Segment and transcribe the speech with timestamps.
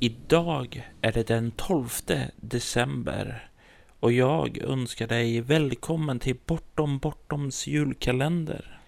[0.00, 1.88] Idag är det den 12
[2.36, 3.50] december
[4.00, 8.80] och jag önskar dig välkommen till Bortom Bortoms julkalender.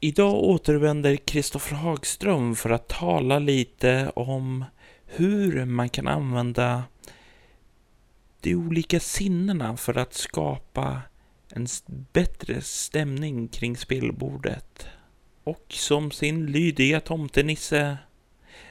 [0.00, 4.64] Idag återvänder Kristoffer Hagström för att tala lite om
[5.06, 6.84] hur man kan använda
[8.40, 11.02] de olika sinnena för att skapa
[11.50, 11.66] en
[12.12, 14.86] bättre stämning kring spelbordet.
[15.44, 17.98] Och som sin lydiga tomtenisse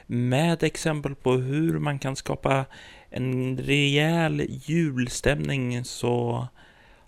[0.06, 2.64] med exempel på hur man kan skapa
[3.10, 6.46] en rejäl julstämning så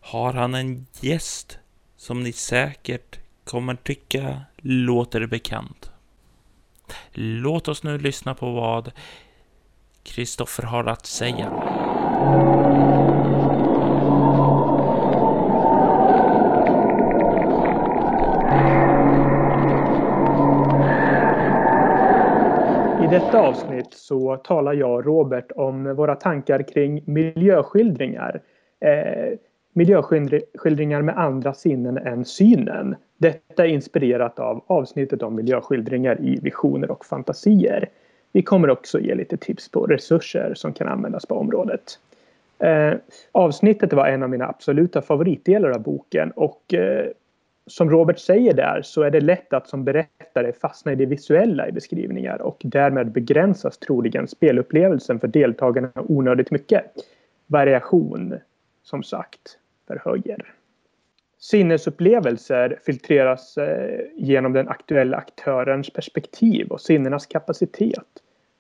[0.01, 1.59] har han en gäst
[1.97, 5.91] som ni säkert kommer tycka låter bekant.
[7.13, 8.93] Låt oss nu lyssna på vad
[10.03, 11.51] Kristoffer har att säga.
[23.29, 28.41] Detta avsnitt så talar jag och Robert om våra tankar kring miljöskildringar.
[28.81, 29.39] Eh,
[29.73, 32.97] miljöskildringar med andra sinnen än synen.
[33.19, 37.89] Detta är inspirerat av avsnittet om miljöskildringar i visioner och fantasier.
[38.33, 41.99] Vi kommer också ge lite tips på resurser som kan användas på området.
[42.59, 42.95] Eh,
[43.33, 47.07] avsnittet var en av mina absoluta favoritdelar av boken och eh,
[47.69, 51.69] som Robert säger där så är det lätt att som berättare fastna i det visuella
[51.69, 56.85] i beskrivningar och därmed begränsas troligen spelupplevelsen för deltagarna onödigt mycket.
[57.47, 58.39] Variation,
[58.83, 60.55] som sagt, förhöjer.
[61.39, 68.07] Sinnesupplevelser filtreras eh, genom den aktuella aktörens perspektiv och sinnenas kapacitet.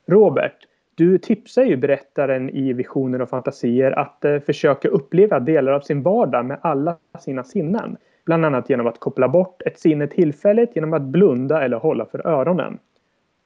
[0.06, 0.56] Robert,
[0.94, 6.02] du tipsar ju berättaren i Visioner och fantasier att eh, försöka uppleva delar av sin
[6.02, 7.96] vardag med alla sina sinnen.
[8.28, 12.26] Bland annat genom att koppla bort ett sinne tillfälligt genom att blunda eller hålla för
[12.26, 12.78] öronen.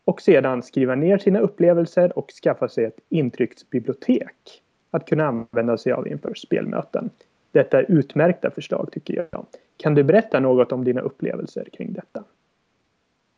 [0.04, 5.92] Och sedan skriva ner sina upplevelser och skaffa sig ett intrycksbibliotek att kunna använda sig
[5.92, 7.10] av inför spelmöten.
[7.52, 9.46] Detta är utmärkta förslag tycker jag.
[9.76, 12.24] Kan du berätta något om dina upplevelser kring detta?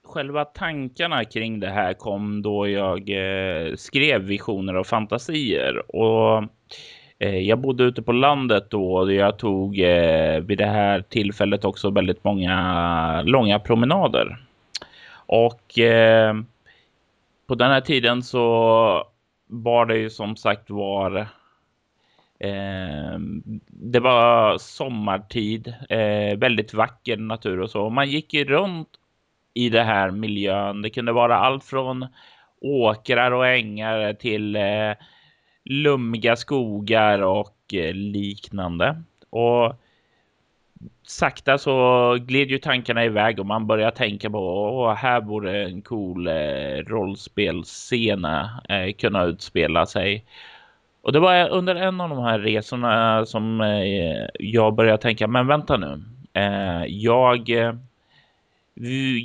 [0.05, 6.45] Själva tankarna kring det här kom då jag eh, skrev visioner och fantasier och
[7.19, 11.65] Eh, jag bodde ute på landet då och jag tog eh, vid det här tillfället
[11.65, 14.39] också väldigt många långa promenader.
[15.27, 16.35] Och eh,
[17.47, 19.05] på den här tiden så
[19.47, 21.17] var det ju som sagt var
[22.39, 23.19] eh,
[23.69, 27.91] det var sommartid, eh, väldigt vacker natur och så.
[27.91, 28.89] Man gick ju runt
[29.55, 30.83] i det här miljön.
[30.83, 32.07] Det kunde vara allt från
[32.61, 34.93] åkrar och ängar till eh,
[35.65, 39.03] lummiga skogar och eh, liknande.
[39.31, 39.75] Och
[41.03, 45.83] sakta så gled ju tankarna iväg och man börjar tänka på att här borde en
[45.83, 50.25] cool eh, rollspelsscena eh, kunna utspela sig.
[51.03, 55.47] Och det var under en av de här resorna som eh, jag började tänka, men
[55.47, 56.03] vänta nu.
[56.33, 57.75] Eh, jag eh,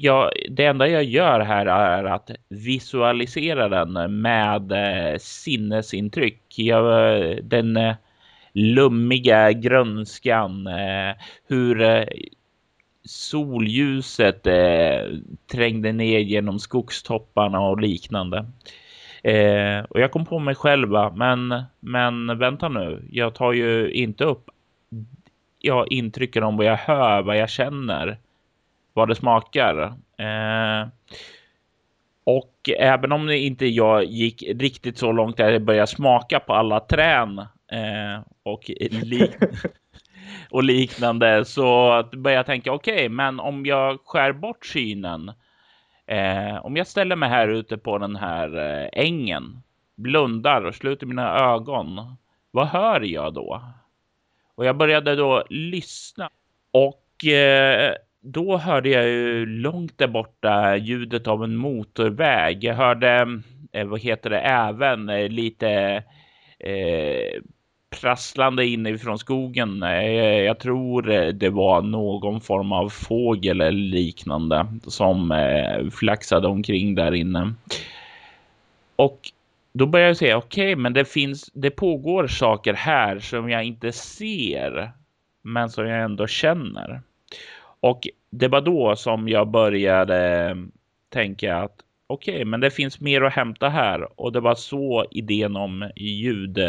[0.01, 6.43] jag, det enda jag gör här är att visualisera den med eh, sinnesintryck.
[6.55, 7.95] Jag, eh, den eh,
[8.53, 10.67] lummiga grönskan,
[11.47, 12.05] hur
[13.05, 14.47] solljuset
[15.51, 18.45] trängde ner genom skogstopparna och liknande.
[19.89, 24.49] Och jag kom på mig själva, men, men vänta nu, jag tar ju inte upp
[25.59, 28.17] ja, intrycken om vad jag hör, vad jag känner
[28.99, 29.77] vad det smakar.
[30.17, 30.87] Eh,
[32.23, 36.53] och även om det inte jag gick riktigt så långt där jag började smaka på
[36.53, 38.71] alla trän eh, och,
[39.03, 39.31] lik
[40.51, 45.31] och liknande så började jag tänka okej, okay, men om jag skär bort synen.
[46.05, 49.61] Eh, om jag ställer mig här ute på den här eh, ängen,
[49.95, 52.15] blundar och sluter mina ögon.
[52.51, 53.61] Vad hör jag då?
[54.55, 56.29] Och jag började då lyssna
[56.71, 62.63] och eh, då hörde jag ju långt där borta ljudet av en motorväg.
[62.63, 65.69] Jag hörde, eh, vad heter det, även eh, lite
[66.59, 67.41] eh,
[68.01, 69.83] prasslande inifrån skogen.
[69.83, 76.47] Eh, jag tror eh, det var någon form av fågel eller liknande som eh, flaxade
[76.47, 77.53] omkring där inne.
[78.95, 79.19] Och
[79.73, 83.63] då börjar jag säga, okej, okay, men det finns, det pågår saker här som jag
[83.63, 84.91] inte ser,
[85.41, 87.01] men som jag ändå känner.
[87.79, 90.57] Och det var då som jag började
[91.09, 91.75] tänka att
[92.07, 94.21] okej, okay, men det finns mer att hämta här.
[94.21, 96.59] Och det var så idén om ljud,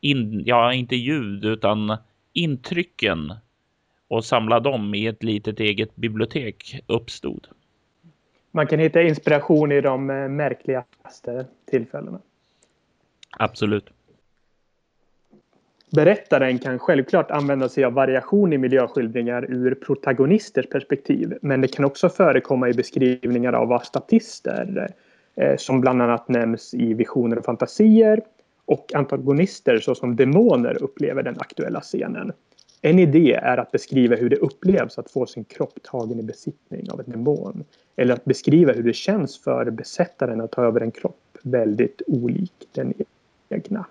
[0.00, 1.96] in, ja inte ljud utan
[2.32, 3.34] intrycken
[4.08, 7.46] och samla dem i ett litet eget bibliotek uppstod.
[8.50, 12.20] Man kan hitta inspiration i de eh, märkligaste tillfällena.
[13.38, 13.90] Absolut.
[15.92, 21.38] Berättaren kan självklart använda sig av variation i miljöskildringar ur protagonisters perspektiv.
[21.42, 24.88] Men det kan också förekomma i beskrivningar av vad statister
[25.34, 28.20] eh, som bland annat nämns i Visioner och fantasier
[28.64, 32.32] och antagonister såsom demoner upplever den aktuella scenen.
[32.82, 36.90] En idé är att beskriva hur det upplevs att få sin kropp tagen i besittning
[36.90, 37.64] av en demon.
[37.96, 42.52] Eller att beskriva hur det känns för besättaren att ta över en kropp väldigt olik
[42.72, 42.94] den
[43.48, 43.86] egna.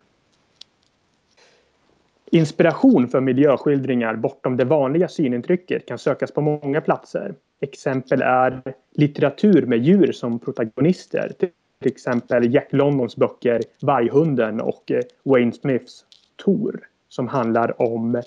[2.31, 7.33] Inspiration för miljöskildringar bortom det vanliga synintrycket kan sökas på många platser.
[7.61, 8.61] Exempel är
[8.95, 11.31] litteratur med djur som protagonister.
[11.39, 11.49] Till
[11.81, 16.05] exempel Jack Londons böcker Varghunden och eh, Wayne Smiths
[16.35, 16.79] Tor
[17.09, 18.21] som handlar om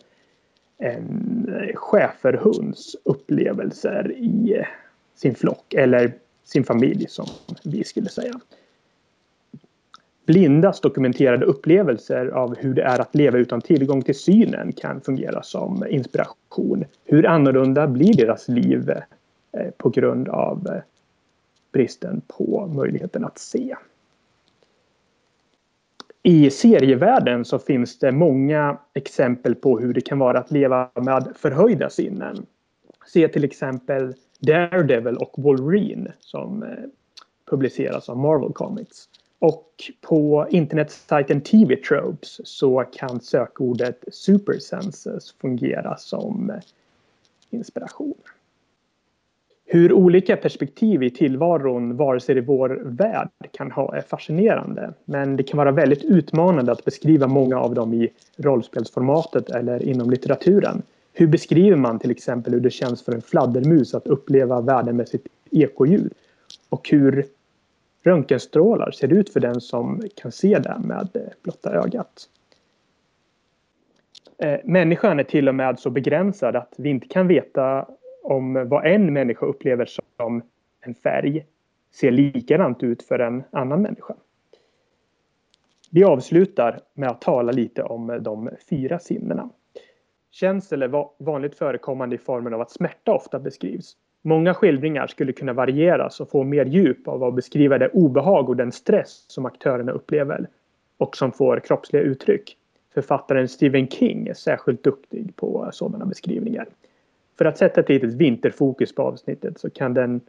[0.79, 4.67] en schäferhunds upplevelser i eh,
[5.15, 6.13] sin flock eller
[6.45, 7.27] sin familj som
[7.65, 8.41] vi skulle säga.
[10.33, 15.43] Blindas dokumenterade upplevelser av hur det är att leva utan tillgång till synen kan fungera
[15.43, 16.85] som inspiration.
[17.05, 20.83] Hur annorlunda blir deras liv eh, på grund av eh,
[21.73, 23.77] bristen på möjligheten att se?
[26.23, 31.33] I serievärlden så finns det många exempel på hur det kan vara att leva med
[31.37, 32.47] förhöjda sinnen.
[33.07, 36.69] Se till exempel Daredevil och Wolverine som eh,
[37.51, 39.09] publiceras av Marvel Comics.
[39.43, 46.53] Och på internetsajten TV Tropes så kan sökordet Supersenses fungera som
[47.51, 48.15] inspiration.
[49.65, 54.95] Hur olika perspektiv i tillvaron, vare sig i vår värld, kan ha är fascinerande.
[55.05, 60.11] Men det kan vara väldigt utmanande att beskriva många av dem i rollspelsformatet eller inom
[60.11, 60.83] litteraturen.
[61.13, 65.09] Hur beskriver man till exempel hur det känns för en fladdermus att uppleva världen med
[65.09, 66.13] sitt ekoljud?
[66.69, 67.27] Och hur
[68.03, 72.29] röntgenstrålar ser ut för den som kan se det med eh, blotta ögat?
[74.39, 77.87] Eh, människan är till och med så begränsad att vi inte kan veta
[78.23, 80.43] om vad en människa upplever som
[80.81, 81.47] en färg
[81.95, 84.15] ser likadant ut för en annan människa.
[85.91, 89.51] Vi avslutar med att tala lite om de fyra sinnena.
[90.31, 93.97] Känsel är vanligt förekommande i formen av att smärta ofta beskrivs.
[94.23, 98.57] Många skildringar skulle kunna varieras och få mer djup av att beskriva det obehag och
[98.57, 100.49] den stress som aktörerna upplever
[100.97, 102.57] och som får kroppsliga uttryck.
[102.95, 106.67] Författaren Stephen King är särskilt duktig på sådana beskrivningar.
[107.39, 110.21] För att sätta ett litet vinterfokus på avsnittet så kan den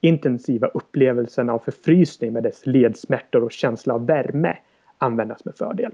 [0.00, 4.56] intensiva upplevelsen av förfrysning med dess ledsmärtor och känsla av värme
[4.98, 5.92] användas med fördel.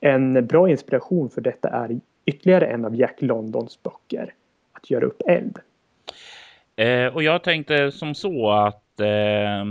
[0.00, 4.34] En bra inspiration för detta är ytterligare en av Jack Londons böcker,
[4.72, 5.58] Att göra upp eld.
[6.76, 9.64] Eh, och jag tänkte som så att eh,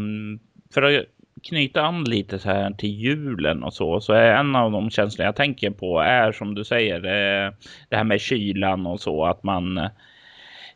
[0.74, 1.06] för att
[1.44, 5.26] knyta an lite så här till julen och så, så är en av de känslor
[5.26, 7.54] jag tänker på är som du säger, eh,
[7.90, 9.78] det här med kylan och så, att man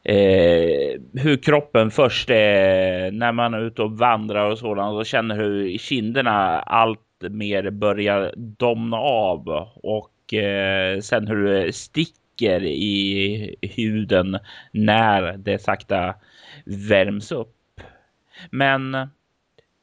[0.04, 5.36] eh, hur kroppen först är när man är ute och vandrar och sådant och känner
[5.36, 14.40] hur kinderna allt mer börjar domna av och eh, sen hur det sticker i huden
[14.72, 16.16] när det sakta
[16.66, 17.82] värms upp.
[18.52, 19.10] Men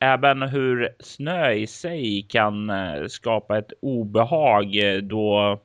[0.00, 5.60] även hur snö i sig kan eh, skapa ett obehag då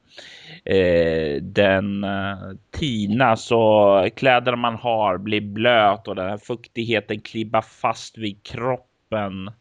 [0.66, 2.38] eh, den eh,
[2.72, 9.52] tinas och kläderna man har blir blöt och den här fuktigheten klibbar fast vid kroppen.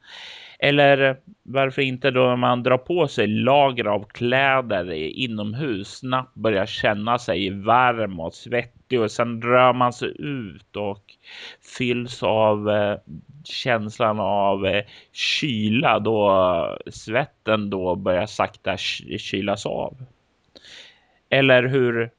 [0.62, 7.18] Eller varför inte då man drar på sig lager av kläder inomhus snabbt börjar känna
[7.18, 11.04] sig varm och svettig och sen rör man sig ut och
[11.78, 12.98] fylls av eh,
[13.44, 19.96] känslan av eh, kyla då svetten då börjar sakta kylas av.
[21.30, 22.10] Eller hur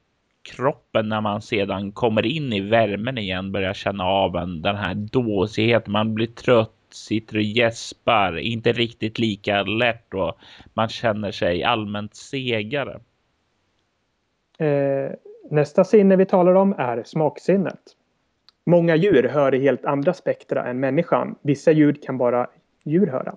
[0.56, 4.94] kroppen när man sedan kommer in i värmen igen börjar känna av en, den här
[4.94, 5.92] dåsigheten.
[5.92, 10.38] Man blir trött, sitter och gäspar, inte riktigt lika lätt och
[10.74, 13.00] man känner sig allmänt segare.
[14.58, 15.12] Eh,
[15.50, 17.80] nästa sinne vi talar om är smaksinnet.
[18.66, 21.34] Många djur hör i helt andra spektra än människan.
[21.42, 22.46] Vissa ljud kan bara
[22.84, 23.34] djur höra.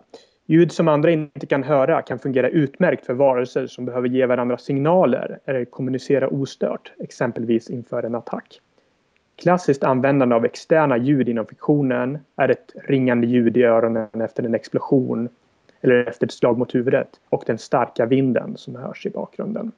[0.47, 4.57] Ljud som andra inte kan höra kan fungera utmärkt för varelser som behöver ge varandra
[4.57, 8.59] signaler eller kommunicera ostört, exempelvis inför en attack.
[9.36, 14.56] Klassiskt användande av externa ljud inom fiktionen är ett ringande ljud i öronen efter en
[14.56, 15.30] explosion
[15.82, 19.72] eller efter ett slag mot huvudet och den starka vinden som hörs i bakgrunden.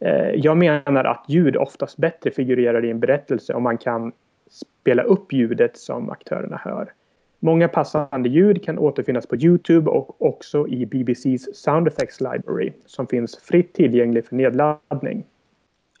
[0.00, 4.12] Eh, jag menar att ljud oftast bättre figurerar i en berättelse om man kan
[4.50, 6.92] spela upp ljudet som aktörerna hör.
[7.38, 13.06] Många passande ljud kan återfinnas på Youtube och också i BBCs Sound Effects Library som
[13.06, 15.24] finns fritt tillgänglig för nedladdning.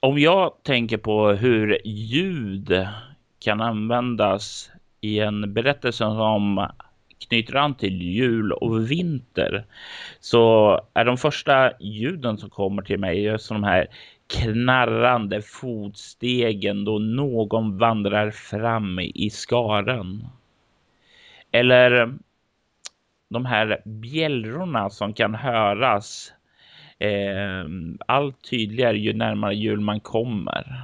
[0.04, 2.86] Om jag tänker på hur ljud
[3.38, 6.68] kan användas i en berättelse som
[7.28, 9.64] knyter an till jul och vinter
[10.20, 13.86] så är de första ljuden som kommer till mig just de här
[14.26, 20.26] knarrande fotstegen då någon vandrar fram i skaren.
[21.52, 22.14] Eller
[23.28, 26.32] de här bjällrorna som kan höras
[27.02, 27.64] eh,
[28.06, 30.82] allt tydligare ju närmare jul man kommer.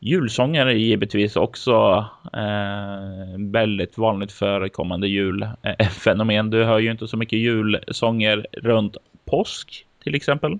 [0.00, 6.46] Julsånger är givetvis också eh, väldigt vanligt förekommande julfenomen.
[6.46, 10.58] Eh, du hör ju inte så mycket julsånger runt påsk till exempel.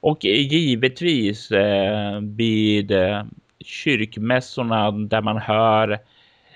[0.00, 3.24] Och givetvis eh, vid eh,
[3.60, 5.98] kyrkmässorna där man hör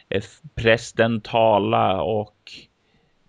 [0.08, 0.22] eh,
[0.54, 2.36] prästen tala och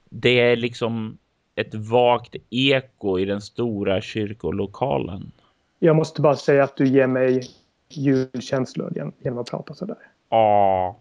[0.10, 1.18] det är liksom
[1.56, 5.32] ett vagt eko i den stora kyrkolokalen.
[5.80, 7.42] Jag måste bara säga att du ger mig
[7.90, 9.98] julkänslor genom att prata sådär.
[10.30, 11.00] Ja.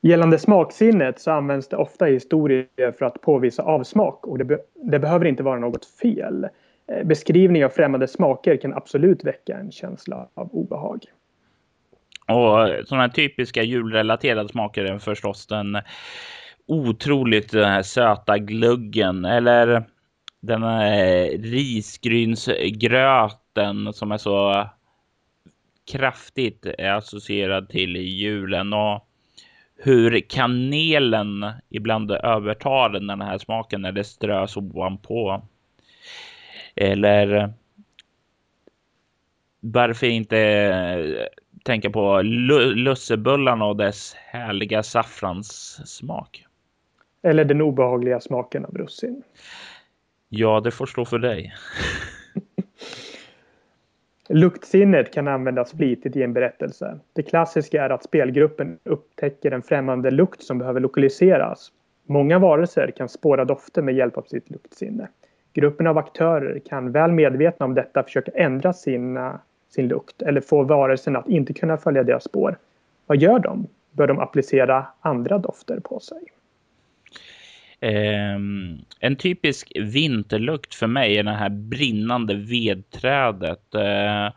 [0.00, 4.58] Gällande smaksinnet så används det ofta i historier för att påvisa avsmak och det, be
[4.74, 6.48] det behöver inte vara något fel.
[6.86, 11.04] Eh, beskrivning av främmande smaker kan absolut väcka en känsla av obehag.
[12.28, 15.78] Och sådana typiska julrelaterade smaker är förstås den
[16.66, 19.84] otroligt den här söta gluggen eller
[20.40, 24.68] den här eh, risgrynsgröten som är så
[25.92, 29.08] kraftigt associerad till julen och
[29.76, 35.42] hur kanelen ibland övertar den här smaken när det strös ovanpå.
[36.74, 37.52] Eller
[39.60, 41.26] varför inte eh,
[41.64, 46.44] tänka på lussebullarna och dess härliga saffranssmak.
[47.24, 49.22] Eller den obehagliga smaken av russin.
[50.28, 51.54] Ja, det får stå för dig.
[54.28, 56.98] Luktsinnet kan användas flitigt i en berättelse.
[57.12, 61.72] Det klassiska är att spelgruppen upptäcker en främmande lukt som behöver lokaliseras.
[62.06, 65.08] Många varelser kan spåra dofter med hjälp av sitt luktsinne.
[65.52, 70.62] Gruppen av aktörer kan väl medvetna om detta försöka ändra sina, sin lukt eller få
[70.62, 72.58] varelsen att inte kunna följa deras spår.
[73.06, 73.66] Vad gör de?
[73.90, 76.18] Bör de applicera andra dofter på sig?
[77.84, 83.74] Ehm, en typisk vinterlukt för mig är det här brinnande vedträdet.
[83.74, 84.32] Eh,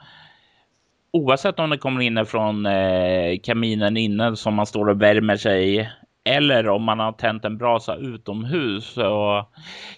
[1.12, 5.92] oavsett om det kommer inifrån eh, kaminen inne som man står och värmer sig
[6.24, 9.52] eller om man har tänt en brasa utomhus och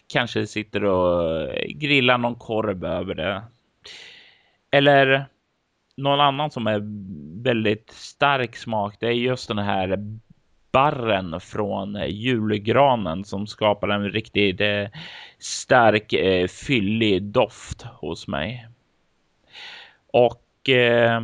[0.07, 3.41] kanske sitter och grillar någon korv över det.
[4.71, 5.25] Eller
[5.97, 6.81] någon annan som är
[7.43, 8.95] väldigt stark smak.
[8.99, 9.97] Det är just den här
[10.71, 14.87] barren från eh, julgranen som skapar en riktigt eh,
[15.39, 18.67] stark eh, fyllig doft hos mig.
[20.11, 21.23] Och eh,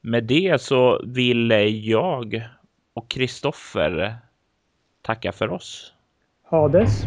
[0.00, 2.48] med det så vill eh, jag
[2.94, 4.16] och Kristoffer
[5.02, 5.92] tacka för oss.
[6.44, 7.06] Hades.